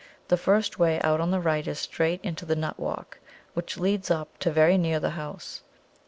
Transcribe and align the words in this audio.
The 0.29 0.35
first 0.35 0.79
way 0.79 0.99
out 1.01 1.21
on 1.21 1.29
the 1.29 1.39
right 1.39 1.67
is 1.67 1.77
straight 1.77 2.21
into 2.23 2.43
the 2.43 2.55
nut 2.55 2.79
walk, 2.79 3.19
which 3.53 3.77
leads 3.77 4.09
up 4.09 4.35
to 4.39 4.49
very 4.49 4.75
near 4.75 4.99
the 4.99 5.11
house. 5.11 5.61